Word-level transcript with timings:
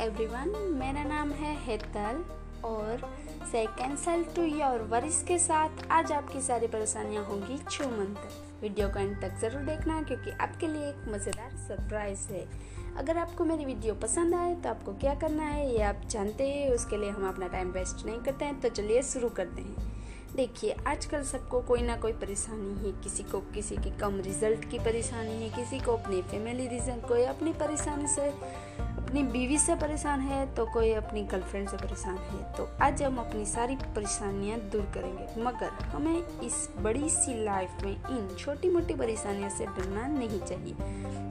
Everyone 0.00 0.48
मेरा 0.72 1.02
नाम 1.04 1.30
है 1.30 1.54
हेतल 1.64 2.22
और 2.64 3.00
सेकेंड 3.50 3.96
सेल 3.98 4.22
टू 4.36 4.42
योर 4.42 4.82
वरिस 4.90 5.22
के 5.22 5.38
साथ 5.38 5.82
आज 5.92 6.12
आपकी 6.12 6.40
सारी 6.40 6.66
परेशानियाँ 6.66 7.24
होंगी 7.24 7.58
छो 7.70 7.88
मंथ 7.88 8.14
तक 8.16 8.62
वीडियो 8.62 8.88
को 8.88 8.98
एंड 8.98 9.20
तक 9.22 9.36
ज़रूर 9.40 9.62
देखना 9.64 10.00
क्योंकि 10.02 10.30
आपके 10.40 10.68
लिए 10.68 10.88
एक 10.88 11.04
मज़ेदार 11.08 11.50
सरप्राइज़ 11.58 12.26
है। 12.32 12.46
अगर 12.98 13.18
आपको 13.18 13.44
मेरी 13.44 13.64
वीडियो 13.64 13.94
पसंद 13.96 14.34
आए 14.34 14.54
तो 14.54 14.68
आपको 14.68 14.92
क्या 14.94 15.14
करना 15.16 15.42
है, 15.44 15.70
ये 15.72 15.82
आप 15.82 16.08
जानते 16.10 16.48
हैं, 16.48 16.70
उसके 16.70 16.96
लिए 16.96 17.10
हम 17.10 17.28
अपना 17.28 17.48
टाइम 17.48 17.70
वेस्ट 17.72 18.06
नहीं 18.06 18.20
करते 18.20 18.44
हैं 18.44 18.60
तो 18.60 18.68
चलिए 18.70 19.02
शुरू 19.04 19.28
करते 19.30 19.62
हैं। 19.62 19.88
देखिए, 20.36 20.74
आजकल 20.86 21.22
सबको 21.24 21.60
कोई 21.60 21.82
ना 21.82 21.96
कोई 21.98 22.12
परेशानी 22.14 22.74
है, 22.78 22.92
किसी 23.02 23.22
को 23.22 23.40
किसी 23.54 23.76
के 23.76 23.90
कम 23.98 24.20
रिज़ल्ट 24.22 24.68
की 24.70 24.78
परेशानी 24.78 25.42
है, 25.42 25.48
किसी 25.54 25.78
को 25.80 25.96
अपनी 25.96 26.20
फैमिली 26.22 26.66
रीज़न 26.68 27.00
कोई 27.08 27.24
अपनी 27.26 27.52
परेशानी 27.54 28.06
से 28.08 28.28
अपनी 29.10 29.22
बीवी 29.22 29.56
से 29.58 29.74
परेशान 29.74 30.20
है 30.20 30.54
तो 30.54 30.64
कोई 30.66 30.92
अपनी 30.92 31.22
गर्लफ्रेंड 31.22 31.68
से 31.68 31.76
परेशान 31.76 32.16
है 32.16 32.42
तो 32.52 32.68
आज 32.82 33.02
हम 33.02 33.16
अपनी 33.18 33.44
सारी 33.44 33.76
परेशानियाँ 33.76 34.58
दूर 34.72 34.82
करेंगे। 34.94 35.42
मगर 35.42 35.70
हमें 35.84 36.40
इस 36.40 36.68
बड़ी 36.78 37.08
सी 37.08 37.34
लाइफ 37.44 37.82
में 37.82 37.90
इन 37.90 38.28
छोटी 38.38 38.70
मोटी 38.70 38.94
परेशानियों 38.94 39.48
से 39.48 39.66
डरना 39.66 40.06
नहीं 40.08 40.40
चाहिए। 40.40 40.74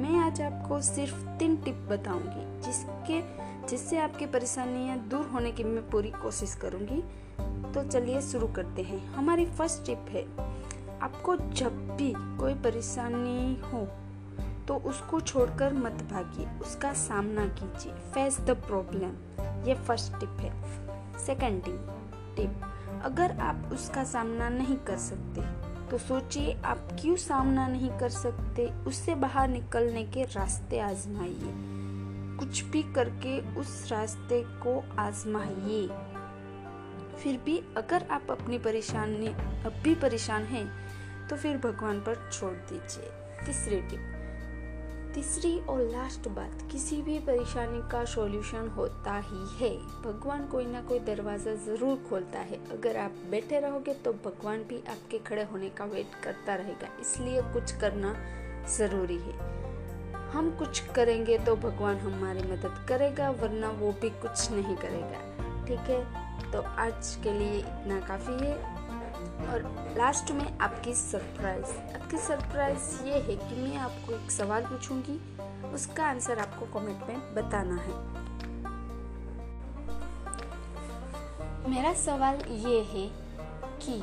मैं 0.00 0.18
आज 0.18 0.40
आपको 0.40 0.80
सिर्फ़ 0.80 1.24
तीन 1.38 1.56
टिप 1.56 1.74
बताऊँगी, 1.90 2.60
जिसके, 2.62 3.20
जिससे 3.68 3.98
आपकी 3.98 4.26
परेशानियाँ 4.26 4.98
दूर 5.08 5.26
होने 5.26 5.52
की 5.52 5.64
मैं 5.64 5.88
पूरी 5.90 6.10
कोशिश 6.22 6.54
करूँगी। 6.54 7.02
तो 7.72 7.88
चलिए 7.88 8.20
शुरू 8.22 8.46
करते 8.48 8.82
हैं। 8.82 9.04
हमारी 9.14 9.46
फ़र्स्ट 9.46 9.86
टिप 9.86 10.06
है, 10.10 10.26
आपको 11.00 11.36
जब 11.36 11.96
भी 11.96 12.12
कोई 12.38 12.54
परेशानी 12.54 13.60
हो 13.64 13.86
उसको 14.82 15.20
छोड़कर 15.20 15.72
मत 15.72 16.02
भागिए। 16.10 16.46
उसका 16.60 16.92
सामना 16.92 17.46
कीजिए। 17.48 17.92
फेस 17.92 18.40
द 18.40 18.50
प्रॉब्लम 18.66 19.66
ये 19.68 19.74
फ़र्स्ट 19.74 20.18
टिप 20.20 20.36
है। 20.40 20.52
सेकंड 21.18 21.64
टिप 21.64 22.60
अगर 23.04 23.38
आप 23.40 23.70
उसका 23.72 24.04
सामना 24.04 24.48
नहीं 24.48 24.76
कर 24.76 24.96
सकते 24.98 25.42
तो 25.90 25.98
सोचिए 25.98 26.52
आप 26.64 26.88
क्यों 27.00 27.16
सामना 27.16 27.66
नहीं 27.68 27.90
कर 27.90 28.08
सकते? 28.08 28.66
उससे 28.84 29.14
बाहर 29.14 29.48
निकलने 29.48 30.04
के 30.04 30.24
रास्ते 30.24 30.78
आजमाइए। 30.80 31.52
कुछ 32.38 32.62
भी 32.64 32.82
करके 32.82 33.38
उस 33.56 33.88
रास्ते 33.92 34.42
को 34.46 34.82
आजमाइए। 34.98 35.88
फिर 37.18 37.40
भी 37.44 37.58
अगर 37.76 38.06
आप 38.10 38.30
अपनी 38.30 38.58
परेशानी, 38.58 39.26
अब 39.26 39.80
भी 39.84 39.94
परेशान 39.94 40.44
हैं 40.44 40.66
तो 41.28 41.36
फिर 41.36 41.58
भगवान 41.58 42.00
पर 42.00 42.30
छोड़ 42.32 42.52
दीजिए। 42.52 43.10
तीसरी 43.46 43.80
टिप 43.80 44.00
तीसरी 45.14 45.58
और 45.60 45.80
लास्ट 45.82 46.28
बात, 46.28 46.62
किसी 46.72 47.00
भी 47.02 47.18
परेशानी 47.18 47.80
का 47.90 48.04
सॉल्यूशन 48.04 48.68
होता 48.68 49.16
ही 49.20 49.46
है। 49.56 49.70
भगवान 50.02 50.46
कोई 50.46 50.66
ना 50.66 50.80
कोई 50.82 50.98
दरवाज़ा 50.98 51.54
ज़रूर 51.64 51.96
खोलता 52.10 52.38
है। 52.40 52.58
अगर 52.72 52.96
आप 52.96 53.14
बैठे 53.30 53.60
रहोगे 53.60 53.94
तो 53.94 54.12
भगवान 54.24 54.62
भी 54.64 54.82
आपके 54.90 55.18
खड़े 55.18 55.42
होने 55.42 55.68
का 55.70 55.84
वेट 55.84 56.14
करता 56.24 56.54
रहेगा। 56.54 56.88
इसलिए 57.00 57.42
कुछ 57.52 57.72
करना 57.72 58.14
ज़रूरी 58.68 59.18
है। 59.18 59.38
हम 60.30 60.50
कुछ 60.58 60.80
करेंगे 60.88 61.38
तो 61.38 61.56
भगवान 61.56 61.96
हमारी 61.98 62.42
मदद 62.42 62.84
करेगा, 62.88 63.30
वरना 63.32 63.70
वो 63.70 63.92
भी 63.92 64.10
कुछ 64.10 64.50
नहीं 64.50 64.76
करेगा। 64.76 65.64
ठीक 65.66 65.90
है? 65.90 66.52
तो 66.52 66.60
आज 66.60 67.16
के 67.24 67.32
लिए 67.32 67.58
इतना 67.58 68.00
काफ़ी 68.00 68.34
है। 68.36 68.54
और 69.42 69.62
लास्ट 69.98 70.30
में 70.30 70.58
आपकी 70.58 70.94
सरप्राइज़ 70.94 71.72
आपकी 71.94 72.18
सरप्राइज़ 72.18 73.02
ये 73.04 73.18
है 73.18 73.36
कि 73.38 73.62
मैं 73.62 73.76
आपको 73.76 74.12
एक 74.14 74.30
सवाल 74.30 74.64
पूछूँगी, 74.64 75.18
उसका 75.74 76.06
आंसर 76.06 76.38
आपको 76.38 76.66
कमेंट 76.78 77.08
में 77.08 77.34
बताना 77.34 77.76
है। 77.76 77.94
मेरा 81.70 81.92
सवाल 81.94 82.40
ये 82.50 82.80
है 82.84 83.06
कि 83.82 84.02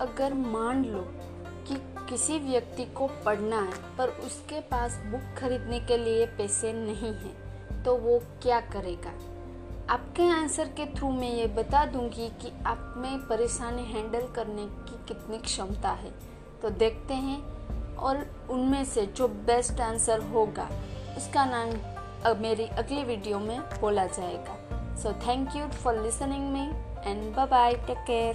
अगर 0.00 0.34
मान 0.34 0.84
लो 0.84 1.00
कि 1.68 1.76
किसी 2.08 2.38
व्यक्ति 2.38 2.84
को 2.84 3.06
पढ़ना 3.24 3.60
है, 3.60 3.96
पर 3.98 4.08
उसके 4.26 4.60
पास 4.60 5.00
बुक 5.06 5.34
खरीदने 5.38 5.80
के 5.80 5.96
लिए 5.96 6.26
पैसे 6.38 6.72
नहीं 6.72 7.14
हैं 7.14 7.82
तो 7.84 7.96
वो 7.96 8.18
क्या 8.42 8.60
करेगा? 8.72 9.12
आपके 9.90 10.22
आंसर 10.22 10.68
के 10.68 10.86
थ्रू 10.86 11.10
मैं 11.10 11.30
ये 11.34 11.46
बता 11.46 11.84
दूँगी 11.84 12.28
कि 12.28 12.52
आप 12.66 12.94
में 12.96 13.18
परेशानी 13.18 13.82
हैंडल 13.82 14.26
करने 14.34 14.66
की 14.66 15.04
कितनी 15.08 15.38
क्षमता 15.38 15.90
है। 15.90 16.10
तो 16.62 16.70
देखते 16.70 17.14
हैं, 17.14 17.42
और 17.94 18.46
उनमें 18.50 18.84
से 18.84 19.06
जो 19.06 19.28
बेस्ट 19.28 19.80
आंसर 19.80 20.20
होगा, 20.20 20.68
उसका 21.16 21.44
नाम 21.44 21.70
अब 22.30 22.40
मेरी 22.40 22.64
अगली 22.64 23.04
वीडियो 23.04 23.38
में 23.38 23.60
बोला 23.60 24.06
जाएगा। 24.06 24.56
So 24.96 25.12
thank 25.12 25.56
you 25.56 25.66
for 25.66 26.02
listening 26.02 26.52
me 26.52 26.66
and 27.10 27.34
bye 27.34 27.46
bye 27.46 27.74
take 27.74 27.98
care 27.98 28.34